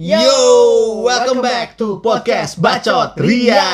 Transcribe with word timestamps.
Yo, 0.00 1.04
welcome 1.04 1.44
back 1.44 1.76
to 1.76 2.00
podcast 2.00 2.56
Bacot 2.56 3.20
Ria. 3.20 3.68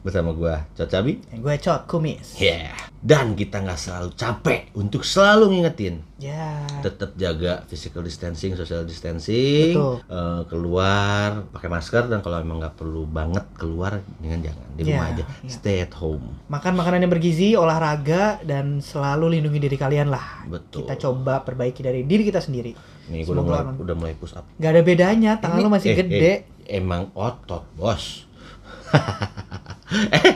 Bersama 0.00 0.32
gua 0.32 0.64
Cot 0.72 0.88
Cabi. 0.88 1.20
Dan 1.28 1.44
gue 1.44 1.60
Cot 1.60 1.84
Kumis. 1.84 2.40
Yeah. 2.40 2.91
Dan 3.02 3.34
kita 3.34 3.58
nggak 3.58 3.74
selalu 3.76 4.14
capek 4.14 4.70
untuk 4.72 5.02
selalu 5.02 5.50
ngingetin 5.50 6.06
Ya. 6.16 6.62
tetap 6.80 7.18
jaga 7.18 7.66
physical 7.66 7.98
distancing, 8.00 8.54
social 8.54 8.86
distancing, 8.86 9.74
Betul. 9.74 10.06
eh, 10.06 10.42
keluar 10.46 11.42
pakai 11.50 11.66
masker 11.66 12.06
dan 12.06 12.22
kalau 12.22 12.38
emang 12.38 12.62
nggak 12.62 12.78
perlu 12.78 13.02
banget 13.04 13.42
keluar 13.52 13.98
dengan 14.16 14.46
jangan 14.46 14.66
di 14.72 14.82
rumah 14.84 15.06
Ya, 15.08 15.14
aja, 15.18 15.24
ya. 15.42 15.50
stay 15.50 15.76
at 15.80 15.90
home. 15.92 16.22
Makan 16.46 16.72
makanan 16.72 17.02
yang 17.02 17.10
bergizi, 17.10 17.52
olahraga, 17.52 18.38
dan 18.40 18.78
selalu 18.78 19.34
lindungi 19.34 19.58
diri 19.60 19.74
kalian 19.74 20.06
lah. 20.06 20.46
Betul. 20.46 20.86
Kita 20.86 20.94
coba 20.96 21.42
perbaiki 21.42 21.82
dari 21.82 22.06
diri 22.06 22.22
kita 22.22 22.38
sendiri. 22.38 22.70
Nih 23.04 23.26
gua 23.26 23.34
udah 23.34 23.42
mulai, 23.44 23.60
aman. 23.60 23.74
udah 23.82 23.94
mulai 23.98 24.14
push 24.14 24.30
up. 24.32 24.46
Gak 24.56 24.70
ada 24.70 24.82
bedanya, 24.86 25.32
tangan 25.36 25.58
Ini- 25.58 25.64
lu 25.66 25.70
masih 25.74 25.90
eh, 25.90 25.96
gede. 25.98 26.22
eh, 26.22 26.38
emang 26.72 27.10
otot, 27.12 27.66
bos. 27.74 28.30
eh, 30.12 30.34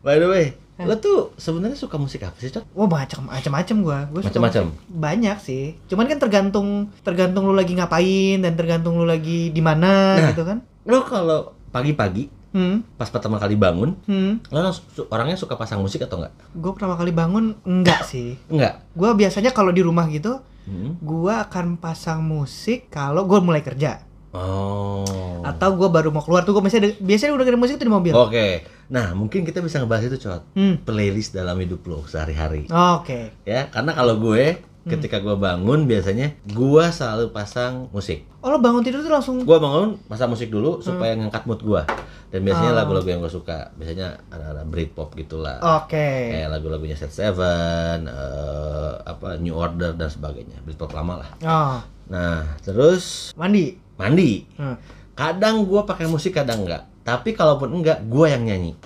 by 0.00 0.16
the 0.16 0.26
way, 0.26 0.46
lo 0.78 0.94
tuh 0.96 1.32
sebenarnya 1.34 1.72
suka 1.74 1.96
musik 1.96 2.20
apa 2.20 2.36
sih, 2.36 2.50
Cot? 2.50 2.68
Wah 2.70 2.84
macam 2.84 3.24
macam-macam 3.26 3.76
gua. 3.80 3.98
Gua 4.06 4.20
suka 4.20 4.36
Macam-macam? 4.36 4.64
Banyak 4.86 5.36
sih. 5.38 5.80
Cuman 5.86 6.04
kan 6.04 6.18
tergantung 6.18 6.68
tergantung 7.00 7.44
lu 7.44 7.52
lagi 7.52 7.72
ngapain 7.72 8.36
dan 8.38 8.52
tergantung 8.52 8.94
lu 8.94 9.04
lagi 9.04 9.48
di 9.48 9.60
mana 9.60 10.16
Nah. 10.16 10.28
gitu 10.30 10.44
kan. 10.44 10.60
Lo 10.84 11.00
kalau 11.02 11.56
pagi-pagi 11.70 12.28
Hmm. 12.50 12.80
pas 12.96 13.04
pertama 13.06 13.36
kali 13.36 13.52
bangun, 13.52 14.00
Hmm. 14.04 14.40
lo 14.48 14.72
orangnya 15.08 15.36
suka 15.36 15.54
pasang 15.54 15.76
musik 15.78 16.00
atau 16.00 16.16
enggak? 16.18 16.32
Gue 16.52 16.72
pertama 16.72 16.96
kali 16.96 17.12
bangun 17.12 17.52
enggak 17.62 18.00
sih. 18.08 18.40
Enggak. 18.48 18.80
Gua 18.92 19.12
biasanya 19.12 19.52
kalau 19.52 19.68
di 19.70 19.80
rumah 19.80 20.08
gitu, 20.08 20.40
Hmm. 20.64 20.96
gua 20.98 21.44
akan 21.44 21.76
pasang 21.76 22.20
musik 22.20 22.88
kalau 22.88 23.22
gue 23.22 23.38
mulai 23.38 23.60
kerja. 23.60 24.00
Oh. 24.36 25.40
Atau 25.42 25.74
gue 25.74 25.88
baru 25.88 26.12
mau 26.12 26.20
keluar 26.20 26.44
tuh 26.44 26.52
gue 26.52 26.60
biasanya 26.60 26.92
biasanya 26.98 27.32
udah 27.32 27.42
dengerin 27.42 27.60
musik 27.60 27.76
tuh 27.76 27.86
di 27.86 27.94
mobil. 27.94 28.12
Oke. 28.12 28.62
Nah, 28.86 29.16
mungkin 29.16 29.42
kita 29.42 29.58
bisa 29.58 29.80
ngebahas 29.80 30.06
itu, 30.06 30.20
Cot. 30.20 30.42
Hmm. 30.52 30.78
Playlist 30.78 31.32
dalam 31.32 31.56
hidup 31.56 31.82
lo 31.86 32.04
sehari-hari. 32.04 32.68
Oke. 32.68 33.32
Ya, 33.42 33.66
karena 33.66 33.90
kalau 33.90 34.20
gue 34.20 34.60
Hmm. 34.86 34.94
ketika 34.94 35.18
gue 35.18 35.34
bangun 35.34 35.90
biasanya 35.90 36.38
gua 36.54 36.94
selalu 36.94 37.34
pasang 37.34 37.90
musik. 37.90 38.22
Oh 38.38 38.54
lo 38.54 38.62
bangun 38.62 38.86
tidur 38.86 39.02
tuh 39.02 39.10
langsung 39.10 39.42
Gua 39.42 39.58
bangun 39.58 39.98
pasang 40.06 40.30
musik 40.30 40.46
dulu 40.46 40.78
supaya 40.78 41.18
ngangkat 41.18 41.42
mood 41.42 41.58
gua. 41.58 41.82
Dan 42.30 42.46
biasanya 42.46 42.70
Oh. 42.70 42.78
lagu-lagu 42.78 43.02
yang 43.02 43.18
gue 43.18 43.26
suka, 43.26 43.74
biasanya 43.74 44.14
ada-ada 44.30 44.62
Britpop 44.62 45.18
gitulah. 45.18 45.58
Oke. 45.82 46.30
Kayak 46.30 46.54
lagu-lagunya 46.54 46.94
Set 46.94 47.10
Seven, 47.10 48.06
eh, 48.06 48.92
apa 49.02 49.42
New 49.42 49.58
Order 49.58 49.94
dan 49.94 50.06
sebagainya. 50.06 50.62
Britpop 50.62 50.94
lama 50.94 51.18
lah. 51.18 51.30
Oh, 51.42 51.78
Nah, 52.06 52.54
terus 52.62 53.34
mandi. 53.34 53.74
Mandi. 53.96 54.44
Hmm. 54.56 54.76
Kadang 55.12 55.64
gua 55.64 55.82
pakai 55.82 56.04
musik, 56.04 56.32
kadang 56.32 56.62
enggak. 56.62 56.84
Tapi 57.00 57.32
kalaupun 57.32 57.72
enggak, 57.72 58.04
gua 58.04 58.28
yang 58.28 58.44
nyanyi. 58.44 58.76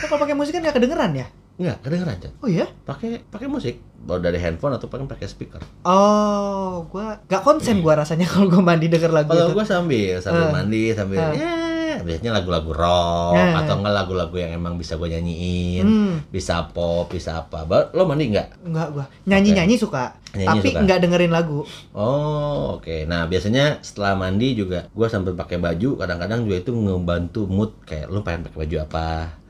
Lo 0.00 0.04
kalau 0.06 0.20
pakai 0.20 0.34
musik 0.34 0.52
kan 0.52 0.62
gak 0.62 0.74
kedengeran 0.74 1.12
ya? 1.12 1.26
Enggak, 1.54 1.76
kedengeran 1.80 2.16
aja. 2.16 2.28
Oh 2.40 2.48
iya? 2.48 2.66
Pakai 2.82 3.20
pakai 3.22 3.46
musik, 3.46 3.76
baru 3.98 4.18
dari 4.18 4.40
handphone 4.40 4.74
atau 4.74 4.88
pakai 4.88 5.06
pakai 5.06 5.26
speaker. 5.26 5.60
Oh, 5.84 6.88
gua 6.88 7.20
gak 7.22 7.42
konsen 7.42 7.78
gua 7.78 8.00
rasanya 8.00 8.26
kalau 8.32 8.48
gua 8.48 8.64
mandi 8.64 8.88
denger 8.88 9.12
lagu 9.12 9.30
Kalau 9.30 9.52
gua 9.52 9.62
sambil 9.62 10.18
sambil 10.18 10.48
Eh. 10.48 10.52
mandi, 10.52 10.82
sambil 10.90 11.20
Eh. 11.20 11.36
ya 11.36 11.52
biasanya 12.02 12.32
lagu-lagu 12.34 12.70
rock 12.70 13.34
Eh. 13.34 13.54
atau 13.56 13.74
enggak 13.78 13.94
lagu-lagu 13.96 14.34
yang 14.34 14.52
emang 14.52 14.74
bisa 14.74 14.94
gua 14.94 15.06
nyanyiin. 15.06 15.82
Hmm. 15.82 16.14
Bisa 16.28 16.68
pop, 16.68 17.06
bisa 17.06 17.40
apa. 17.40 17.64
Lo 17.90 18.04
mandi 18.04 18.28
enggak? 18.28 18.52
Enggak 18.60 18.88
gua. 18.90 19.04
Nyanyi-nyanyi 19.24 19.74
suka, 19.74 20.12
Nyanyi 20.32 20.46
tapi 20.48 20.68
suka. 20.68 20.78
enggak 20.80 20.98
dengerin 21.00 21.30
lagu. 21.30 21.62
Oh, 21.92 22.76
oke. 22.76 23.04
Nah, 23.04 23.24
biasanya 23.24 23.78
setelah 23.80 24.12
mandi 24.12 24.52
juga 24.52 24.90
gua 24.90 25.06
sambil 25.06 25.32
pakai 25.32 25.56
baju, 25.56 25.96
kadang-kadang 25.96 26.42
juga 26.42 26.56
itu 26.58 26.70
ngebantu 26.70 27.46
mood 27.46 27.72
kayak 27.82 28.06
lu 28.06 28.20
pengen 28.20 28.44
pakai 28.44 28.58
baju 28.60 28.76
apa. 28.82 29.08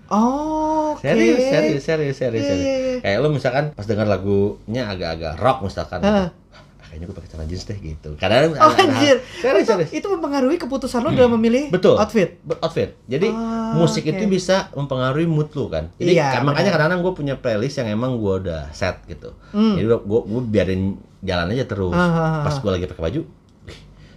Oh, 0.09 0.93
oke. 0.93 1.01
Serius, 1.01 1.41
serius, 1.41 1.83
serius, 1.83 2.17
serius, 2.17 2.43
Iya, 2.43 2.51
serius. 2.51 2.63
iya, 2.63 2.77
iya. 2.79 2.99
Kayak 3.01 3.19
lu 3.19 3.29
misalkan 3.31 3.65
pas 3.73 3.85
denger 3.85 4.05
lagunya 4.07 4.83
agak-agak 4.85 5.35
rock 5.37 5.59
misalkan. 5.65 6.01
Heeh. 6.01 6.29
"Ah, 6.53 6.61
kayaknya 6.93 7.09
gue 7.09 7.17
pakai 7.17 7.31
celana 7.33 7.49
jeans 7.49 7.65
deh 7.65 7.79
gitu. 7.79 8.11
Kadang 8.15 8.53
Oh 8.53 8.69
anjir. 8.71 9.17
Serius, 9.35 9.65
itu, 9.65 9.73
serius. 9.73 9.91
itu 9.91 10.07
mempengaruhi 10.07 10.57
keputusan 10.57 11.01
lo 11.01 11.09
dalam 11.11 11.33
memilih 11.33 11.73
Betul. 11.73 11.97
outfit. 11.97 12.37
Outfit. 12.61 13.01
Jadi 13.07 13.33
Ah, 13.33 13.73
musik 13.73 14.05
oke. 14.05 14.13
itu 14.13 14.25
bisa 14.27 14.69
mempengaruhi 14.71 15.25
mood 15.25 15.49
lu 15.51 15.67
kan. 15.67 15.89
Jadi 15.97 16.13
Iya, 16.13 16.37
ka- 16.37 16.45
makanya 16.45 16.71
kadang-kadang 16.71 17.01
gue 17.01 17.13
punya 17.15 17.35
playlist 17.35 17.81
yang 17.81 17.89
emang 17.91 18.15
gue 18.15 18.45
udah 18.45 18.69
set 18.71 19.01
gitu. 19.07 19.33
Hmm. 19.51 19.73
Jadi 19.73 19.89
gue 19.89 19.99
gue 20.23 20.43
biarin 20.45 20.83
jalan 21.19 21.49
aja 21.51 21.65
terus. 21.65 21.91
Ah, 21.91 22.05
ah, 22.05 22.13
ah. 22.13 22.43
Pas 22.45 22.55
gue 22.55 22.71
lagi 22.71 22.85
pakai 22.85 23.03
baju, 23.03 23.23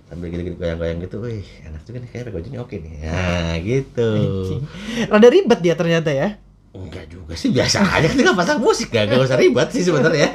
sambil 0.06 0.28
gitu-gitu 0.30 0.56
goyang-goyang 0.56 1.00
gitu, 1.00 1.16
wih 1.18 1.42
enak 1.62 1.82
juga 1.82 1.98
nih 1.98 2.10
kayak 2.10 2.24
pakai 2.26 2.38
bajunya 2.38 2.60
oke 2.60 2.76
nih. 2.76 2.94
Nah 3.02 3.54
gitu. 3.58 4.10
Rada 5.08 5.28
ribet 5.28 5.60
dia 5.62 5.74
ternyata 5.74 6.12
ya. 6.12 6.38
Enggak 6.72 7.08
juga 7.08 7.34
sih 7.34 7.50
biasa 7.50 7.80
aja 7.82 8.04
kan 8.04 8.16
tinggal 8.16 8.36
pasang 8.36 8.60
musik 8.60 8.92
gak, 8.92 9.08
gak 9.08 9.24
usah 9.24 9.40
ribet 9.40 9.72
sih 9.72 9.80
sebenarnya. 9.82 10.28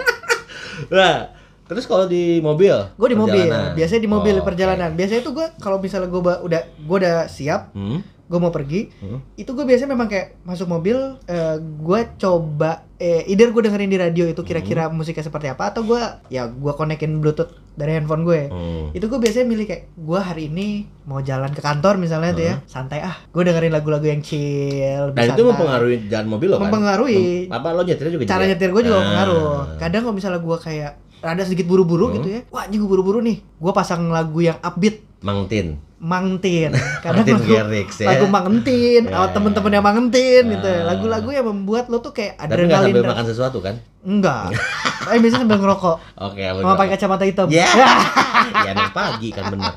nah, 0.89 1.37
terus 1.71 1.87
kalau 1.87 2.05
di 2.05 2.39
mobil? 2.41 2.75
Gue 2.93 3.09
di 3.09 3.17
mobil, 3.17 3.47
perjalanan. 3.47 3.73
biasanya 3.73 4.03
di 4.03 4.11
mobil 4.11 4.35
Oh, 4.35 4.43
perjalanan. 4.43 4.91
oke. 4.91 4.99
Biasanya 4.99 5.23
tuh 5.23 5.33
gue 5.33 5.47
kalau 5.57 5.79
misalnya 5.79 6.09
gue 6.09 6.19
udah 6.19 6.61
gue 6.77 6.97
udah 6.99 7.17
siap, 7.27 7.71
Hmm? 7.73 8.03
gue 8.27 8.39
mau 8.39 8.51
pergi, 8.51 8.91
Hmm? 8.97 9.19
itu 9.35 9.49
gue 9.49 9.65
biasanya 9.65 9.91
memang 9.91 10.07
kayak 10.07 10.39
masuk 10.45 10.67
mobil, 10.67 11.19
gue 11.59 12.01
coba, 12.17 12.87
eh, 12.97 13.27
either 13.27 13.49
gue 13.49 13.59
dengerin 13.61 13.87
di 13.87 13.99
radio 13.99 14.23
itu 14.25 14.39
kira-kira 14.41 14.87
Hmm. 14.87 14.95
musiknya 14.97 15.23
seperti 15.25 15.47
apa, 15.47 15.67
atau 15.69 15.83
gue 15.85 15.99
ya 16.29 16.47
gue 16.47 16.73
konekin 16.73 17.19
bluetooth 17.19 17.51
dari 17.73 17.91
handphone 17.93 18.23
gue. 18.23 18.47
Hmm. 18.47 18.87
Itu 18.93 19.07
gue 19.07 19.19
biasanya 19.19 19.47
milih 19.47 19.65
kayak 19.65 19.83
gue 19.93 20.21
hari 20.21 20.47
ini 20.47 20.69
mau 21.05 21.19
jalan 21.21 21.51
ke 21.51 21.59
kantor 21.59 21.97
misalnya 21.97 22.31
tuh 22.33 22.45
ya, 22.45 22.55
santai 22.65 23.01
ah, 23.01 23.19
gue 23.25 23.43
dengerin 23.43 23.73
lagu-lagu 23.73 24.05
yang 24.05 24.23
chill, 24.23 25.11
Hmm. 25.11 25.17
Dan 25.17 25.25
itu 25.25 25.35
santai. 25.37 25.51
mempengaruhi 25.51 25.97
jalan 26.07 26.27
mobil 26.29 26.49
lo 26.49 26.57
kan? 26.57 26.63
Mempengaruhi. 26.65 27.23
Mem- 27.45 27.53
apa 27.53 27.69
lo 27.73 27.83
nyetirnya 27.83 28.13
juga? 28.13 28.23
cara 28.25 28.39
juga? 28.39 28.49
nyetir 28.49 28.71
gue 28.71 28.83
juga 28.85 28.95
Ah. 28.97 29.05
pengaruh. 29.05 29.51
Kadang 29.77 30.01
kalau 30.05 30.15
misalnya 30.15 30.39
gue 30.39 30.59
kayak 30.61 30.93
rada 31.21 31.45
sedikit 31.45 31.69
buru-buru 31.69 32.09
Hmm. 32.09 32.15
gitu 32.21 32.29
ya, 32.29 32.41
wah 32.49 32.65
gue 32.67 32.89
buru-buru 32.89 33.21
nih, 33.21 33.41
gue 33.41 33.73
pasang 33.73 34.09
lagu 34.09 34.41
yang 34.41 34.57
upbeat, 34.61 35.05
Mangtin. 35.21 35.77
Mangtin. 36.01 36.73
Kadang 37.05 37.29
Martin 37.29 37.37
lagu, 37.37 37.53
Garrix 37.53 38.01
ya. 38.01 38.09
lagu 38.09 38.25
Mangentin, 38.27 39.05
Ya. 39.05 39.21
atau 39.21 39.37
temen-temen 39.37 39.69
yang 39.71 39.85
Mangentin 39.85 40.45
gitu 40.49 40.65
ya. 40.65 40.81
Ah. 40.81 40.97
Lagu-lagu 40.97 41.29
yang 41.29 41.47
membuat 41.47 41.87
lo 41.87 42.01
tuh 42.01 42.11
kayak 42.11 42.41
Tapi 42.41 42.49
nggak 42.49 42.57
adrenalin. 42.57 42.89
sambil 42.89 43.05
makan 43.07 43.27
sesuatu 43.27 43.59
kan? 43.61 43.75
Enggak. 44.01 44.57
Tapi 45.05 45.17
biasanya 45.19 45.45
sambil 45.45 45.59
ngerokok. 45.61 45.97
Oke, 46.19 46.41
Sama 46.41 46.73
pakai 46.75 46.91
kacamata 46.91 47.25
hitam. 47.25 47.47
Ya. 47.49 47.69
ya 48.65 48.73
anak 48.73 48.91
pagi 48.91 49.29
kan 49.29 49.53
bener. 49.53 49.73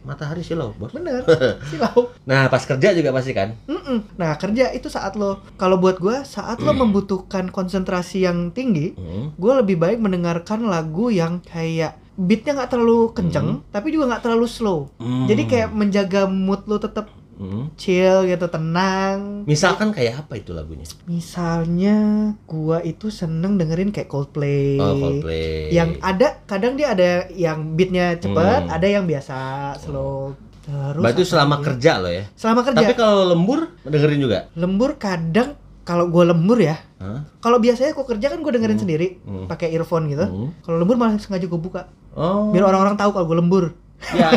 Matahari 0.00 0.40
silau, 0.40 0.72
bos. 0.74 0.92
Bener. 0.92 1.20
Silau. 1.62 2.08
Nah, 2.24 2.48
pas 2.48 2.60
kerja 2.60 2.92
juga 2.92 3.12
pasti 3.12 3.32
kan? 3.32 3.52
Mm-mm. 3.66 4.16
Nah, 4.16 4.36
kerja 4.36 4.72
itu 4.72 4.88
saat 4.88 5.12
lo 5.14 5.44
kalau 5.54 5.76
buat 5.76 5.96
gue 5.96 6.24
saat 6.24 6.60
lo 6.60 6.72
membutuhkan 6.72 7.48
konsentrasi 7.48 8.24
yang 8.24 8.48
tinggi, 8.50 8.92
Hmm. 8.94 9.32
gue 9.34 9.52
lebih 9.54 9.76
baik 9.76 9.98
mendengarkan 9.98 10.64
lagu 10.64 11.08
yang 11.08 11.40
kayak 11.42 12.00
beatnya 12.16 12.54
nggak 12.54 12.70
terlalu 12.70 13.10
kenceng, 13.10 13.62
tapi 13.68 13.90
juga 13.90 14.10
nggak 14.10 14.22
terlalu 14.22 14.46
slow. 14.46 14.90
Hmm. 14.96 15.26
Jadi 15.26 15.42
kayak 15.44 15.70
menjaga 15.70 16.24
mood 16.24 16.64
lo 16.64 16.78
tetap 16.78 17.10
Hmm. 17.34 17.66
chill 17.74 18.30
gitu, 18.30 18.46
tenang. 18.46 19.42
Misalkan 19.42 19.90
kayak 19.90 20.22
apa 20.22 20.38
itu 20.38 20.54
lagunya? 20.54 20.86
Misalnya 21.04 21.96
gua 22.44 22.78
itu 22.80 23.10
seneng 23.10 23.58
dengerin 23.58 23.90
kayak 23.90 24.06
Coldplay. 24.06 24.78
Oh, 24.78 24.94
Coldplay. 24.94 25.66
Yang 25.68 25.98
ada 25.98 26.38
kadang 26.46 26.78
dia 26.78 26.94
ada 26.94 27.26
yang 27.30 27.74
beatnya 27.74 28.14
cepet, 28.16 28.60
Hmm. 28.64 28.70
ada 28.70 28.86
yang 28.86 29.02
biasa 29.02 29.36
slow. 29.76 30.38
Terus 30.62 31.02
Berarti 31.02 31.22
selama 31.26 31.58
kerja 31.58 31.98
lo 31.98 32.08
ya? 32.08 32.24
Selama 32.32 32.62
kerja. 32.62 32.78
Tapi 32.80 32.94
kalau 32.94 33.26
lembur 33.26 33.66
dengerin 33.82 34.20
juga? 34.22 34.38
lembur 34.54 34.94
kadang 34.94 35.58
kalau 35.84 36.08
gua 36.08 36.24
lembur 36.26 36.56
ya. 36.56 36.80
Hah? 36.96 37.28
Kalau 37.38 37.56
biasanya 37.56 37.92
gua 37.92 38.04
kerja 38.04 38.26
kan 38.26 38.40
gua 38.40 38.50
dengerin 38.50 38.76
sendiri 38.78 39.20
Hmm. 39.20 39.44
pakai 39.44 39.70
earphone 39.70 40.08
gitu. 40.08 40.24
Hmm. 40.24 40.48
Kalau 40.60 40.76
lembur 40.76 40.96
malah 40.96 41.16
sengaja 41.16 41.44
gua 41.44 41.56
buka 41.58 41.82
Oh. 42.12 42.50
biar 42.50 42.64
orang-orang 42.64 42.94
tahu 42.94 43.10
kalau 43.10 43.26
gua 43.26 43.38
lembur. 43.38 43.64
Ya, 44.04 44.28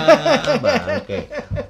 oke. 0.95 1.17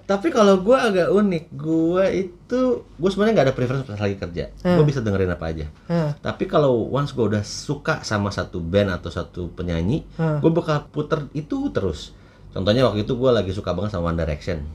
Tapi 0.05 0.27
kalau 0.29 0.61
gua 0.61 0.85
agak 0.85 1.09
unik, 1.09 1.45
gua 1.51 2.05
itu 2.07 2.59
gua 2.93 3.09
sebenarnya 3.09 3.33
nggak 3.33 3.47
ada 3.47 3.55
preference 3.55 3.85
pas 3.85 3.97
lagi 3.97 4.15
kerja. 4.15 4.53
Hmm. 4.61 4.81
bisa 4.81 5.01
dengerin 5.01 5.29
apa 5.29 5.45
aja. 5.47 5.65
Hah, 5.87 6.13
Tapi 6.15 6.45
kalau 6.45 6.87
once 6.87 7.11
gua 7.11 7.25
udah 7.27 7.43
suka 7.43 8.01
sama 8.01 8.29
satu 8.29 8.59
band 8.59 8.91
atau 8.91 9.09
satu 9.09 9.49
penyanyi, 9.49 10.05
hah, 10.15 10.37
gua 10.37 10.51
bakal 10.51 10.85
puter 10.87 11.25
itu 11.33 11.69
terus. 11.69 12.13
Contohnya 12.57 12.81
waktu 12.83 13.05
itu 13.05 13.13
gua 13.13 13.31
lagi 13.31 13.53
suka 13.53 13.69
banget 13.71 13.93
sama 13.93 14.09
One 14.09 14.17
Direction. 14.17 14.65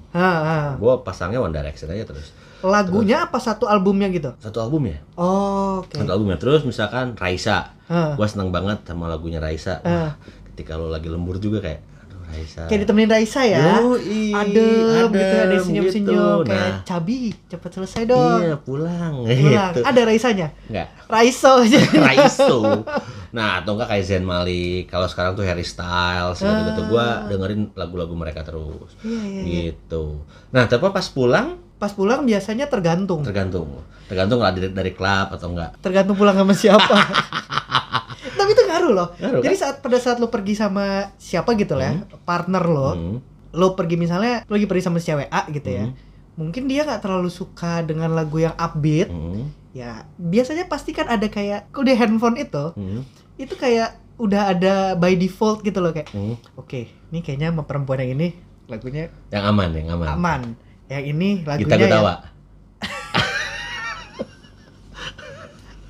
Gua 0.76 1.02
pasangnya 1.02 1.38
One 1.38 1.50
Direction 1.50 1.90
aja 1.90 2.06
terus. 2.06 2.30
Lagunya 2.62 3.26
apa 3.26 3.36
satu 3.36 3.66
albumnya 3.66 4.06
gitu? 4.08 4.30
Satu 4.38 4.62
album 4.62 4.86
ya? 4.86 5.02
Oh, 5.14 5.82
oke. 5.82 5.92
Satu 5.92 6.06
albumnya. 6.08 6.38
Terus 6.38 6.62
misalkan 6.62 7.12
Raisa. 7.12 7.74
Gua 7.90 8.24
seneng 8.24 8.48
banget 8.48 8.86
sama 8.86 9.06
lagunya 9.06 9.36
Raisa. 9.36 9.82
Wah, 9.82 10.14
ketika 10.48 10.74
lo 10.74 10.86
lagi 10.86 11.10
lembur 11.10 11.36
juga 11.36 11.58
kayak 11.58 11.82
aduh 11.82 12.22
Raisa. 12.24 12.62
Kayak 12.64 12.86
ditemenin 12.86 13.10
Raisa 13.10 13.40
ya. 13.42 13.82
Yoi, 13.82 14.30
adem, 14.30 15.10
gitu 15.10 15.26
ada 15.26 15.42
adem 15.44 15.60
senyum-senyum 15.60 16.14
gitu. 16.38 16.46
kayak 16.46 16.62
Nah. 16.62 16.78
cabi 16.84 17.18
cepet 17.46 17.70
selesai 17.72 18.02
dong 18.04 18.38
Iya, 18.40 18.56
pulang 18.58 19.14
pulang 19.26 19.72
gitu. 19.74 19.80
ada 19.82 20.00
Raisanya 20.04 20.48
Enggak. 20.70 20.86
Raiso 21.08 21.52
aja 21.58 21.78
Raiso. 22.06 22.50
Nah, 23.32 23.58
atau 23.58 23.74
enggak 23.74 23.88
kayak 23.88 24.04
Zayn 24.04 24.22
Malik. 24.22 24.86
Kalau 24.86 25.04
sekarang 25.04 25.32
tuh 25.32 25.42
Harry 25.42 25.64
Styles 25.64 26.38
gitu-gitu. 26.38 26.82
Gua 26.86 27.24
dengerin 27.26 27.72
lagu-lagu 27.72 28.12
mereka 28.12 28.40
terus. 28.40 28.92
Ah. 28.94 29.04
Iya, 29.04 29.22
iya. 29.24 29.42
Gitu. 29.72 30.20
Nah, 30.48 30.64
tapi 30.64 30.84
pas 30.86 31.08
pulang 31.08 31.56
Pas 31.76 31.90
pulang 31.90 32.22
biasanya 32.22 32.70
tergantung. 32.70 33.26
tergantung. 33.26 33.82
Tergantung 34.06 34.38
lah 34.38 34.52
dari, 34.52 34.70
dari 34.70 34.92
klub 34.92 35.32
atau 35.32 35.50
enggak. 35.50 35.80
tergantung 35.80 36.14
pulang 36.14 36.36
sama 36.36 36.54
siapa. 36.54 36.94
Tapi 38.38 38.50
itu 38.50 38.62
ngaruh 38.62 38.92
loh. 38.92 39.08
Ngaruh, 39.18 39.40
Jadi 39.40 39.56
saat 39.56 39.76
pada 39.80 39.98
saat 39.98 40.18
lo 40.18 40.28
pergi 40.28 40.54
sama 40.54 41.10
siapa 41.16 41.54
gitu 41.54 41.74
lah, 41.74 41.90
ya, 41.90 42.06
partner 42.22 42.62
lo, 42.62 42.90
Hmm. 42.92 43.16
lo 43.50 43.74
pergi 43.74 43.96
misalnya 43.96 44.46
lo 44.46 44.54
lagi 44.54 44.66
pergi 44.66 44.82
sama 44.84 44.98
si 44.98 45.10
cewek 45.10 45.26
A 45.26 45.46
gitu 45.48 45.68
ya. 45.68 45.84
Mungkin 46.32 46.64
dia 46.64 46.82
nggak 46.82 47.00
terlalu 47.00 47.28
suka 47.28 47.80
dengan 47.80 48.10
lagu 48.10 48.36
yang 48.36 48.52
upbeat. 48.54 49.06
Hmm. 49.06 49.46
Ya, 49.72 50.04
biasanya 50.14 50.64
pasti 50.64 50.90
kan 50.90 51.06
ada 51.06 51.26
kayak 51.26 51.68
kalau 51.68 51.84
di 51.84 51.92
handphone 51.92 52.36
itu, 52.36 52.72
Hmm. 52.72 53.00
itu 53.36 53.52
kayak 53.52 53.96
udah 54.16 54.52
ada 54.52 54.94
by 54.94 55.12
default 55.12 55.60
gitu 55.60 55.80
loh 55.80 55.90
kayak, 55.90 56.08
Hmm. 56.10 56.34
oke, 56.54 56.86
ini 57.08 57.18
kayaknya 57.20 57.48
sama 57.48 57.64
perempuan 57.64 57.98
yang 58.00 58.14
ini 58.14 58.28
lagunya 58.64 59.10
Yang 59.28 59.42
aman, 59.44 59.68
yang 59.72 59.86
aman. 59.90 60.06
aman. 60.10 60.40
Yang 60.86 61.02
ini 61.08 61.28
lagunya 61.42 61.66
Kita 61.66 61.74
gue 61.74 61.88
yang- 61.88 62.02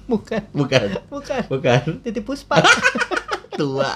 bukan, 0.09 0.41
Bukan. 0.53 0.87
bukan. 1.09 1.43
Bukan. 1.49 1.81
Titip 2.03 2.23
Puspa. 2.23 2.61
Tua. 3.59 3.91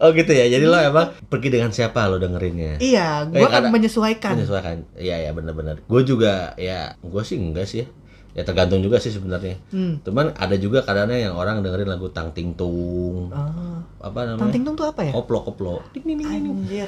Oh 0.00 0.10
gitu 0.10 0.30
ya. 0.30 0.48
Jadi 0.48 0.64
lo 0.64 0.76
emang 0.76 1.12
pergi 1.28 1.48
dengan 1.48 1.70
siapa 1.70 2.08
lo 2.08 2.16
dengerinnya? 2.16 2.80
iya, 2.80 3.24
Eh, 3.26 3.36
gua 3.36 3.48
kan 3.48 3.68
menyesuaikan. 3.68 4.34
Menyesuaikan. 4.34 4.76
Iya 4.96 5.28
ya 5.28 5.30
benar-benar. 5.30 5.84
Gue 5.84 6.02
juga 6.02 6.56
ya 6.56 6.96
gue 6.96 7.22
sih 7.22 7.36
enggak 7.36 7.64
sih 7.64 7.84
ya. 7.84 7.88
Ya 8.30 8.46
tergantung 8.46 8.78
juga 8.78 8.96
sih 8.96 9.10
sebenarnya. 9.10 9.58
Hmm. 9.68 9.98
Cuman 10.00 10.30
ada 10.32 10.54
juga 10.54 10.80
kadang-kadang 10.80 11.18
yang 11.20 11.34
orang 11.34 11.60
dengerin 11.60 11.90
lagu 11.90 12.08
Tang 12.08 12.30
Ting 12.30 12.54
Tung. 12.54 13.34
Ah. 13.34 13.82
Apa 14.00 14.22
namanya? 14.22 14.46
Tanting 14.46 14.62
Tung 14.62 14.78
tuh 14.78 14.86
apa 14.86 15.02
ya? 15.02 15.12
Koplo 15.12 15.42
koplo. 15.42 15.82
Ding, 15.90 16.06
ding, 16.06 16.22
ding. 16.22 16.30
Anjir. 16.30 16.86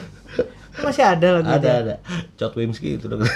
Itu 0.73 0.81
masih 0.81 1.03
ada 1.03 1.29
lagu 1.37 1.51
Ada 1.51 1.71
ada. 1.83 1.95
Cot 2.39 2.55
Wimski 2.55 2.95
itu 2.95 3.11
dong. 3.11 3.27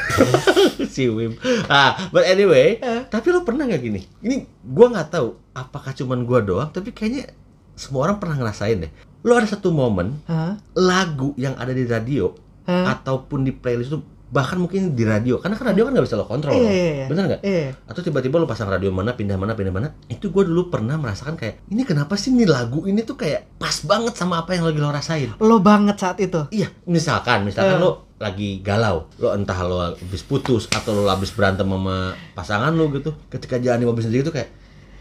si 0.95 1.11
Wim. 1.11 1.35
Ah, 1.67 2.09
but 2.09 2.25
anyway, 2.25 2.79
Eh. 2.79 3.03
tapi 3.11 3.29
lo 3.29 3.43
pernah 3.43 3.67
nggak 3.67 3.83
gini? 3.83 4.01
Ini 4.23 4.37
gua 4.63 4.87
nggak 4.89 5.09
tahu 5.11 5.29
apakah 5.51 5.91
cuman 5.93 6.23
gua 6.23 6.41
doang, 6.41 6.71
tapi 6.71 6.95
kayaknya 6.95 7.35
semua 7.75 8.07
orang 8.07 8.17
pernah 8.17 8.39
ngerasain 8.39 8.81
deh. 8.81 8.93
Lo 9.27 9.35
ada 9.35 9.45
satu 9.45 9.69
momen 9.69 10.23
Hah? 10.25 10.55
lagu 10.73 11.35
yang 11.35 11.59
ada 11.59 11.75
di 11.75 11.83
radio 11.83 12.31
Hah? 12.65 12.95
ataupun 12.95 13.43
di 13.43 13.51
playlist 13.51 13.91
itu 13.91 13.99
bahkan 14.27 14.59
mungkin 14.59 14.95
di 14.95 15.07
radio 15.07 15.39
karena 15.39 15.55
kan 15.55 15.71
radio 15.71 15.87
kan 15.87 15.95
nggak 15.95 16.03
bisa 16.03 16.19
lo 16.19 16.27
kontrol 16.27 16.51
Iya, 16.51 16.67
iya, 16.67 16.91
iya. 16.93 17.07
bener 17.07 17.23
nggak 17.27 17.41
Iya. 17.43 17.71
atau 17.87 18.01
tiba-tiba 18.03 18.39
lo 18.39 18.45
pasang 18.45 18.67
radio 18.67 18.91
mana 18.91 19.15
pindah 19.15 19.39
mana 19.39 19.55
pindah 19.55 19.71
mana 19.71 19.95
itu 20.07 20.35
gue 20.35 20.43
dulu 20.43 20.67
pernah 20.67 20.99
merasakan 20.99 21.39
kayak 21.39 21.63
ini 21.69 21.83
kenapa 21.83 22.19
sih 22.19 22.35
nih 22.35 22.43
lagu 22.45 22.83
ini 22.85 23.03
tuh 23.03 23.15
kayak 23.15 23.47
pas 23.55 23.75
banget 23.83 24.19
sama 24.19 24.43
apa 24.43 24.55
yang 24.55 24.67
lagi 24.67 24.79
lo 24.79 24.91
rasain 24.91 25.31
Lo 25.39 25.63
banget 25.63 25.95
saat 25.97 26.19
itu. 26.19 26.43
Iya, 26.51 26.75
misalkan, 26.87 27.47
misalkan 27.47 27.79
lo 27.79 28.11
lagi 28.19 28.59
galau, 28.61 29.07
lo 29.17 29.31
entah 29.31 29.59
lo 29.63 29.95
habis 29.95 30.23
putus 30.23 30.67
atau 30.71 30.97
lo 30.97 31.07
habis 31.07 31.31
berantem 31.31 31.63
sama 31.65 31.97
pasangan 32.35 32.73
lo 32.73 32.91
gitu, 32.91 33.15
ketika 33.27 33.59
jalan 33.59 33.79
di 33.79 33.87
mobil 33.87 34.03
sendiri 34.03 34.23
tuh 34.23 34.35
kayak 34.35 34.51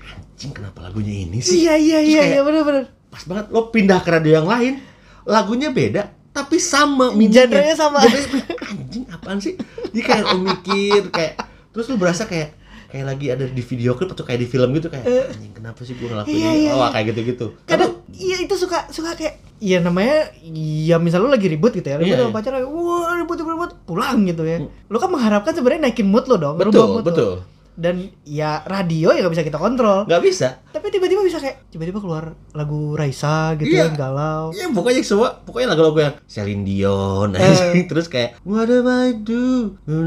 anjing 0.06 0.54
kenapa 0.54 0.86
lagunya 0.86 1.25
ini 1.25 1.42
sih? 1.42 1.66
Iya 1.66 1.74
iya 1.75 2.00
iya 2.00 2.22
iya 2.30 2.42
benar-benar. 2.42 2.94
Pas 3.15 3.23
banget 3.23 3.45
lo 3.47 3.71
pindah 3.71 4.00
ke 4.00 4.09
radio 4.09 4.35
yang 4.35 4.45
lain, 4.45 4.83
lagunya 5.23 5.71
beda 5.71 6.03
tapi 6.29 6.59
sama. 6.59 7.15
Genrenya 7.15 7.73
sama. 7.73 8.03
Genrenya, 8.03 8.59
anjing 8.62 9.06
apaan 9.07 9.39
sih? 9.39 9.56
Jadi 9.56 10.01
kayak 10.01 10.23
lo 10.27 10.44
mikir 10.44 11.07
kayak 11.07 11.39
terus 11.71 11.88
lo 11.88 11.95
berasa 11.95 12.23
kayak 12.25 12.51
kayak 12.85 13.06
lagi 13.06 13.27
ada 13.29 13.44
di 13.45 13.59
video 13.62 13.91
klip 13.94 14.07
atau 14.09 14.23
kayak 14.23 14.39
di 14.39 14.47
film 14.50 14.71
gitu 14.71 14.88
kayak 14.88 15.03
Eh. 15.03 15.25
anjing 15.29 15.51
kenapa 15.53 15.79
sih 15.81 15.91
gue 15.94 16.06
ngelakuin 16.06 16.31
Iya, 16.33 16.50
ini? 16.50 16.59
iya, 16.62 16.71
oh 16.71 16.77
iya. 16.77 16.88
kayak 16.89 17.06
gitu-gitu. 17.09 17.45
Kadang 17.65 17.91
iya 18.09 18.35
itu 18.38 18.56
suka 18.56 18.88
suka 18.89 19.15
kayak 19.15 19.35
Iya 19.56 19.79
namanya 19.79 20.35
ya 20.83 21.00
misal 21.00 21.23
lo 21.23 21.31
lagi 21.31 21.47
ribut 21.47 21.71
gitu 21.71 21.83
ya 21.85 21.95
ribut 21.95 22.12
Iya, 22.12 22.19
sama 22.21 22.27
iya. 22.27 22.35
pacar 22.35 22.53
wah 22.62 23.15
ribut 23.15 23.35
ribut 23.38 23.53
ribut 23.56 23.71
pulang 23.85 24.23
gitu 24.23 24.44
ya 24.44 24.59
Hmm. 24.59 24.67
lo 24.85 24.97
kan 24.97 25.07
mengharapkan 25.07 25.51
sebenarnya 25.51 25.88
naikin 25.88 26.03
mood 26.06 26.27
lo 26.27 26.35
dong 26.35 26.56
betul, 26.57 27.00
lo. 27.00 27.31
Dan 27.75 27.95
ya 28.24 28.63
radio 28.63 29.12
ya 29.12 29.19
gak 29.19 29.31
bisa 29.31 29.44
kita 29.44 29.56
kontrol 29.56 30.04
Nggak 30.04 30.22
bisa. 30.22 30.48
tapi 30.69 30.88
tiba-tiba 30.88 31.19
bisa 31.22 31.38
kayak 31.38 31.68
tiba-tiba 31.68 31.98
keluar 31.98 32.24
lagu 32.50 32.94
Raisa 32.94 33.51
gitu 33.54 33.68
Iya. 33.69 33.88
yang 33.88 33.95
galau 33.95 34.50
Ya 34.50 34.68
pokoknya 34.68 35.00
semua 35.01 35.36
pokoknya 35.38 35.68
lagu-lagu 35.69 36.00
yang 36.01 36.16
Celine 36.24 36.63
Dion 36.63 37.30
Eh. 37.33 37.83
terus 37.89 38.07
kayak 38.07 38.39
What 38.42 38.68
do 38.68 38.80
I 38.81 39.12
do? 39.13 39.75
Na 39.86 40.00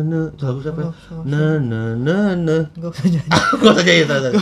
na 0.00 0.20
lagu 0.32 0.58
siapa? 0.60 0.80
ya? 0.80 0.90
Na 1.22 1.58
na 1.58 1.80
na 1.92 2.16
na. 2.32 2.56
gak 2.72 2.90
usah 2.94 3.06
jadi. 3.08 3.28
Nggak 3.28 3.74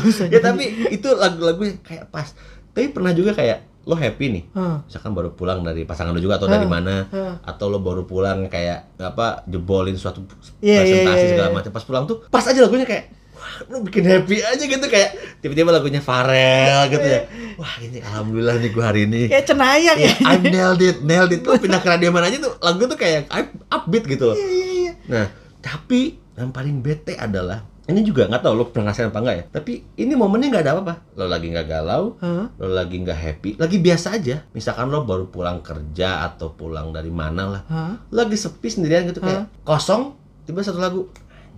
usah 0.04 0.26
Ya 0.26 0.30
nyanyi. 0.30 0.40
tapi 0.42 0.64
itu 0.92 1.08
lagu-lagu 1.10 1.62
yang 1.62 1.78
kayak 1.80 2.06
pas. 2.06 2.28
Tapi 2.70 2.90
pernah 2.90 3.10
juga 3.10 3.32
kayak 3.32 3.75
lo 3.86 3.94
happy 3.94 4.26
nih. 4.28 4.44
Hah. 4.52 4.82
Misalkan 4.82 5.12
baru 5.12 5.30
pulang 5.30 5.62
dari 5.62 5.82
pasangan 5.82 6.10
lo 6.10 6.18
juga 6.18 6.36
atau 6.36 6.44
Ah, 6.44 6.52
dari 6.52 6.66
mana 6.66 7.06
ah. 7.06 7.38
atau 7.40 7.66
lo 7.66 7.78
baru 7.78 8.02
pulang 8.02 8.46
kayak 8.46 8.98
apa 8.98 9.46
jebolin 9.46 9.94
suatu 9.94 10.26
Iya, 10.58 10.74
iya, 10.76 11.06
presentasi 11.06 11.22
iya, 11.22 11.30
segala 11.32 11.48
iya. 11.48 11.56
macam 11.56 11.70
pas 11.70 11.84
pulang 11.84 12.04
tuh 12.04 12.16
pas 12.26 12.42
aja 12.42 12.58
lagunya 12.58 12.82
kayak 12.82 13.04
wah 13.32 13.52
lo 13.68 13.76
bikin 13.80 14.02
happy 14.02 14.36
aja 14.38 14.58
gitu 14.60 14.86
kayak 14.86 15.10
tiba-tiba 15.38 15.70
lagunya 15.70 16.00
Pharrell 16.00 16.88
gitu 16.88 17.06
ya 17.06 17.20
wah 17.54 17.74
ini 17.78 17.98
alhamdulillah 18.00 18.54
nih 18.58 18.70
gua 18.70 18.84
hari 18.86 19.00
ini 19.04 19.28
kayak 19.28 19.46
cenayang 19.46 19.98
ya 20.00 20.12
I 20.24 20.36
nailed 20.40 20.82
it, 20.82 20.98
nailed 21.00 21.30
it. 21.30 21.40
Lo 21.40 21.54
pindah 21.54 21.78
ke 21.78 21.86
radio 21.86 22.10
mana 22.10 22.26
aja 22.26 22.38
tuh 22.38 22.58
lagu 22.58 22.82
tuh 22.84 22.96
kayak 22.96 23.28
up- 23.28 23.54
upbeat 23.70 24.02
gitu 24.08 24.24
loh. 24.26 24.34
iya 24.34 24.50
iya 24.50 24.66
iya 24.82 24.92
Nah, 25.06 25.26
tapi 25.60 26.00
yang 26.34 26.50
paling 26.50 26.80
bete 26.80 27.14
adalah 27.14 27.62
ini 27.86 28.02
juga 28.02 28.26
nggak 28.26 28.42
tahu 28.42 28.52
lo 28.52 28.64
pernah 28.66 28.90
ngerasain 28.90 29.08
apa 29.08 29.20
enggak 29.20 29.36
ya. 29.36 29.44
Tapi 29.48 29.72
ini 29.96 30.12
momennya 30.12 30.48
nggak 30.50 30.64
ada 30.64 30.72
apa-apa. 30.74 30.94
Lo 31.14 31.24
lagi 31.24 31.46
nggak 31.48 31.66
galau, 31.66 32.18
Hah? 32.18 32.50
lo 32.52 32.66
lagi 32.68 32.96
nggak 32.98 33.14
happy, 33.16 33.50
lagi 33.56 33.76
biasa 33.78 34.06
aja. 34.12 34.42
Misalkan 34.50 34.88
lo 34.88 35.02
baru 35.02 35.26
pulang 35.26 35.60
kerja 35.60 36.26
atau 36.26 36.50
pulang 36.50 36.90
dari 36.90 37.08
mana 37.08 37.42
lah, 37.46 37.62
lo 38.02 38.16
lagi 38.16 38.34
sepi 38.34 38.66
sendirian 38.66 39.06
gitu 39.06 39.20
kayak 39.20 39.46
kosong. 39.62 40.18
Tiba 40.42 40.60
satu 40.60 40.78
lagu, 40.78 41.06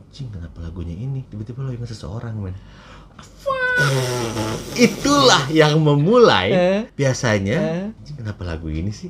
anjing 0.02 0.28
kenapa 0.28 0.60
lagunya 0.60 0.92
ini? 0.92 1.24
Tiba-tiba 1.24 1.60
lo 1.60 1.70
ingat 1.70 1.88
seseorang 1.88 2.32
men. 2.34 2.56
Itulah 4.74 5.48
yang 5.48 5.78
memulai 5.78 6.48
Eh. 6.48 6.80
biasanya 6.92 7.56
Eh. 7.56 7.84
anjing, 7.90 8.16
kenapa 8.16 8.44
lagu 8.44 8.68
ini 8.68 8.90
sih 8.90 9.08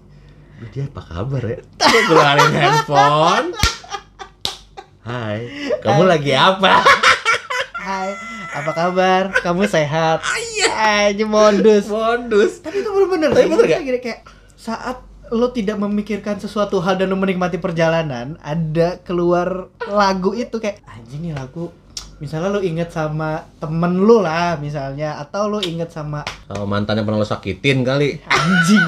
dia 0.68 0.84
apa 0.84 0.98
kabar 1.00 1.38
ya 1.40 1.58
keluarin 2.10 2.50
handphone 2.50 3.54
Hai 5.06 5.46
kamu 5.78 6.02
lagi 6.04 6.32
apa 6.32 6.82
apa 8.64 8.72
kabar? 8.74 9.22
Kamu 9.42 9.64
sehat? 9.66 10.22
Iya. 10.58 11.14
Aja 11.14 11.24
modus. 11.26 11.86
Modus. 11.86 12.58
Tapi 12.58 12.82
itu 12.82 12.90
bener-bener 12.90 13.30
Tapi 13.30 13.46
bener 13.46 13.66
Kayak 13.66 13.84
gini, 13.86 13.98
kayak 14.02 14.20
saat 14.58 15.06
lo 15.30 15.54
tidak 15.54 15.78
memikirkan 15.78 16.42
sesuatu 16.42 16.82
hal 16.82 16.98
dan 16.98 17.12
lo 17.12 17.16
menikmati 17.20 17.60
perjalanan 17.62 18.40
ada 18.42 18.98
keluar 19.04 19.70
lagu 19.86 20.34
itu 20.34 20.58
kayak 20.58 20.82
anjing 20.90 21.30
nih 21.30 21.34
lagu. 21.36 21.70
Misalnya 22.18 22.58
lo 22.58 22.60
inget 22.64 22.90
sama 22.90 23.46
temen 23.62 24.02
lo 24.02 24.18
lah 24.18 24.58
misalnya. 24.58 25.22
Atau 25.22 25.46
lo 25.46 25.62
inget 25.62 25.94
sama 25.94 26.26
oh, 26.50 26.66
mantan 26.66 26.98
yang 26.98 27.06
pernah 27.06 27.22
lo 27.22 27.28
sakitin 27.28 27.86
kali. 27.86 28.18
Anjing. 28.26 28.86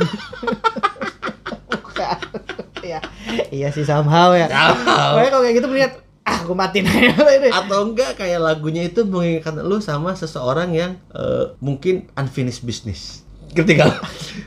Bukan. 1.70 2.18
ya 2.90 3.00
iya 3.50 3.68
sih 3.70 3.84
somehow 3.86 4.34
ya. 4.34 4.48
Somehow. 4.48 5.16
Pokoknya 5.16 5.30
kalau 5.30 5.42
kayak 5.44 5.56
gitu 5.56 5.68
melihat 5.68 5.92
gue 6.50 6.58
matiin 6.58 6.82
aja 6.90 7.14
atau 7.62 7.86
enggak 7.86 8.18
kayak 8.18 8.42
lagunya 8.42 8.90
itu 8.90 9.06
mengingatkan 9.06 9.62
lu 9.62 9.78
sama 9.78 10.18
seseorang 10.18 10.74
yang 10.74 10.98
eh, 11.14 11.54
mungkin 11.62 12.10
unfinished 12.18 12.66
business 12.66 13.22
ngerti 13.54 13.78
gak 13.78 13.94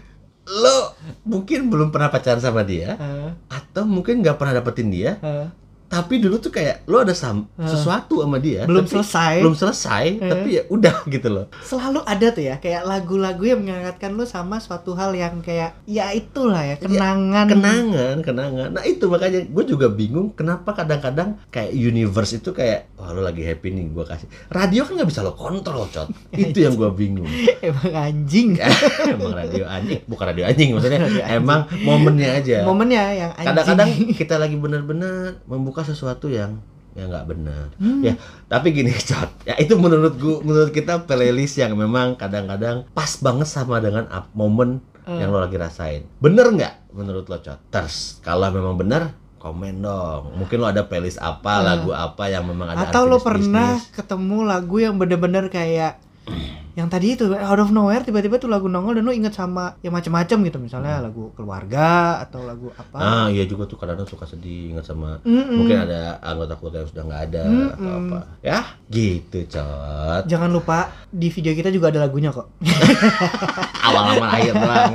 lo 0.64 0.92
mungkin 1.24 1.72
belum 1.72 1.96
pernah 1.96 2.12
pacaran 2.12 2.44
sama 2.44 2.68
dia 2.68 3.00
Hah? 3.00 3.32
atau 3.48 3.88
mungkin 3.88 4.20
nggak 4.20 4.36
pernah 4.36 4.60
dapetin 4.60 4.92
dia 4.92 5.16
Hah? 5.24 5.48
Tapi 5.94 6.18
dulu 6.18 6.36
tuh 6.38 6.50
kayak 6.50 6.84
lo 6.86 6.98
ada 7.00 7.14
sam- 7.14 7.46
Ah. 7.54 7.70
sesuatu 7.70 8.20
sama 8.20 8.38
dia 8.38 8.66
belum 8.66 8.84
tapi 8.84 8.94
selesai. 8.96 9.34
belum 9.40 9.54
selesai 9.54 10.06
Eh. 10.16 10.26
tapi 10.28 10.50
ya 10.52 10.64
udah 10.68 10.96
gitu 11.14 11.28
loh. 11.28 11.46
Selalu 11.62 12.02
ada 12.04 12.28
tuh 12.30 12.44
ya 12.44 12.56
kayak 12.58 12.82
lagu-lagu 12.84 13.44
yang 13.44 13.60
mengingatkan 13.60 14.12
lo 14.12 14.26
sama 14.26 14.58
suatu 14.58 14.94
hal 14.94 15.14
yang 15.14 15.40
kayak 15.40 15.78
ya 15.86 16.10
itulah 16.12 16.64
ya 16.64 16.76
kenangan. 16.76 17.46
kenangan 17.48 18.16
kenangan. 18.20 18.70
Nah 18.72 18.84
itu 18.84 19.06
makanya 19.06 19.44
gue 19.44 19.64
juga 19.66 19.88
bingung 19.88 20.34
kenapa 20.34 20.74
kadang-kadang 20.74 21.38
kayak 21.48 21.70
universe 21.72 22.34
itu 22.36 22.50
kayak 22.50 22.90
wah 22.96 23.12
lo 23.12 23.22
lagi 23.22 23.42
happy 23.42 23.70
nih 23.70 23.86
gue 23.88 24.04
kasih. 24.04 24.26
Radio 24.50 24.82
kan 24.82 24.96
nggak 24.96 25.08
bisa 25.08 25.22
lo 25.22 25.34
kontrol 25.34 25.86
cot. 25.86 26.10
Itu 26.34 26.58
yang 26.60 26.74
gue 26.74 26.90
bingung. 26.90 27.28
Emang 27.62 27.92
anjing. 27.94 28.58
Emang 29.06 29.36
radio 29.36 29.66
anjing 29.66 30.02
bukan 30.06 30.26
radio 30.26 30.44
anjing 30.44 30.70
maksudnya. 30.72 31.00
Radio 31.00 31.22
anjing. 31.22 31.36
emang 31.36 31.60
momennya 31.84 32.30
aja. 32.34 32.58
Momennya 32.64 33.04
yang 33.14 33.32
kadang-kadang 33.36 33.90
kita 34.14 34.36
lagi 34.36 34.56
bener-bener 34.56 35.38
membuka 35.46 35.83
sesuatu 35.84 36.28
yang 36.28 36.58
yang 36.94 37.10
nggak 37.10 37.26
benar 37.26 37.66
Hmm. 37.78 38.02
ya 38.02 38.14
tapi 38.46 38.70
gini 38.70 38.94
cot 39.10 39.30
ya 39.44 39.58
itu 39.58 39.74
menurut 39.76 40.14
gua 40.16 40.42
menurut 40.42 40.70
kita 40.70 41.04
playlist 41.04 41.58
yang 41.58 41.74
memang 41.74 42.14
kadang-kadang 42.14 42.86
pas 42.92 43.10
banget 43.18 43.46
sama 43.46 43.78
dengan 43.78 44.06
up, 44.08 44.30
momen 44.32 44.78
Hmm. 45.04 45.20
yang 45.20 45.30
lo 45.30 45.42
lagi 45.42 45.58
rasain 45.58 46.08
bener 46.18 46.48
nggak 46.48 46.94
menurut 46.94 47.26
lo 47.26 47.38
cot 47.38 47.60
terus 47.68 48.22
kalau 48.22 48.48
memang 48.48 48.78
bener 48.78 49.12
komen 49.36 49.84
dong 49.84 50.40
mungkin 50.40 50.58
lo 50.58 50.70
ada 50.70 50.86
playlist 50.86 51.20
apa 51.20 51.60
Hmm. 51.60 51.66
lagu 51.66 51.90
apa 51.92 52.24
yang 52.28 52.46
memang 52.46 52.72
ada 52.72 52.88
atau 52.88 53.04
lo 53.04 53.20
pernah 53.20 53.76
ketemu 53.92 54.38
lagu 54.46 54.78
yang 54.78 54.96
bener-bener 54.96 55.50
kayak 55.50 56.00
yang 56.74 56.90
tadi 56.90 57.14
itu 57.14 57.30
out 57.30 57.62
of 57.62 57.70
nowhere 57.70 58.02
tiba-tiba 58.02 58.42
tuh 58.42 58.50
lagu 58.50 58.66
nongol 58.66 58.98
dan 58.98 59.06
lu 59.06 59.14
inget 59.14 59.30
sama 59.30 59.78
yang 59.86 59.94
macam-macam 59.94 60.38
gitu 60.42 60.58
misalnya 60.58 61.06
lagu 61.06 61.30
keluarga 61.38 62.18
atau 62.20 62.42
lagu 62.42 62.74
apa 62.74 62.98
Ah 62.98 63.26
iya 63.30 63.46
juga 63.46 63.70
tuh 63.70 63.78
kadang-kadang 63.78 64.10
suka 64.10 64.26
sedih 64.26 64.74
ingat 64.74 64.82
sama 64.84 65.22
Mm-mm. 65.22 65.54
mungkin 65.54 65.86
ada 65.86 66.18
anggota 66.20 66.58
keluarga 66.58 66.82
yang 66.82 66.90
sudah 66.90 67.04
nggak 67.06 67.22
ada 67.30 67.44
atau 67.46 67.78
Mm-mm. 67.78 68.10
apa. 68.10 68.18
Ya, 68.42 68.60
gitu 68.90 69.38
cot. 69.46 70.24
jangan 70.26 70.50
lupa 70.50 70.90
di 71.08 71.30
video 71.30 71.54
kita 71.54 71.70
juga 71.70 71.94
ada 71.94 72.02
lagunya 72.02 72.34
kok 72.34 72.50
Awal 73.86 74.04
sama 74.16 74.28
akhir 74.32 74.54
doang. 74.56 74.94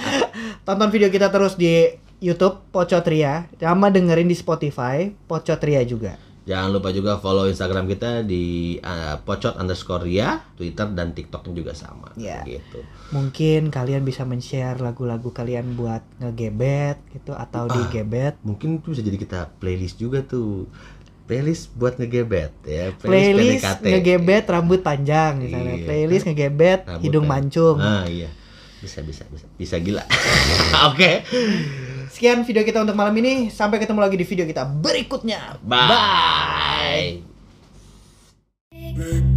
tonton 0.66 0.88
video 0.88 1.08
kita 1.08 1.28
terus 1.28 1.54
di 1.54 1.92
YouTube 2.22 2.64
Pocotria 2.70 3.50
sama 3.58 3.90
dengerin 3.90 4.30
di 4.30 4.36
Spotify 4.38 5.10
Pocotria 5.26 5.84
juga 5.84 6.16
Jangan 6.42 6.68
lupa 6.70 6.90
juga 6.90 7.16
follow 7.16 7.46
Instagram 7.46 7.86
kita 7.86 8.22
di 8.22 8.42
uh, 8.76 9.14
pocot 9.20 9.54
underscore 9.54 10.02
ria, 10.02 10.42
Twitter 10.52 10.90
dan 10.90 11.10
TikToknya 11.10 11.54
juga 11.54 11.72
sama. 11.72 12.10
Iya. 12.14 12.42
Gitu. 12.44 12.82
mungkin 13.10 13.68
kalian 13.68 14.02
bisa 14.02 14.22
men-share 14.22 14.74
lagu-lagu 14.76 15.28
kalian 15.28 15.72
buat 15.72 16.00
ngegebet 16.16 16.96
gitu 17.12 17.30
atau 17.32 17.64
Ah. 17.64 17.72
digebet 17.78 18.40
Mungkin 18.40 18.78
itu 18.78 18.90
bisa 18.90 19.00
jadi 19.00 19.14
kita 19.16 19.40
playlist 19.56 19.96
juga 19.96 20.20
tuh. 20.20 20.66
Playlist 21.22 21.70
buat 21.72 21.94
ngegebet 21.94 22.50
ya. 22.62 22.90
playlist 22.96 23.62
PDKT. 23.62 23.84
ngegebet 23.86 24.44
rambut 24.44 24.80
panjang 24.80 25.38
misalnya 25.38 25.76
Iya. 25.76 25.86
playlist 25.86 26.24
ngegebet 26.24 26.80
Rambut 26.84 27.02
hidung 27.02 27.24
pan- 27.24 27.32
mancung 27.44 27.78
Ah 27.78 28.02
iya. 28.04 28.26
Bisa 28.80 28.98
bisa 29.00 29.22
bisa. 29.26 29.46
Bisa 29.54 29.76
gila. 29.76 30.02
Oke. 30.90 31.22
Sekian 32.12 32.44
video 32.44 32.62
kita 32.62 32.84
untuk 32.84 32.94
malam 32.94 33.16
ini. 33.16 33.48
Sampai 33.48 33.80
ketemu 33.80 34.04
lagi 34.04 34.16
di 34.20 34.26
video 34.28 34.44
kita 34.44 34.68
berikutnya. 34.68 35.56
Bye. 35.64 37.24
Big 38.72 39.31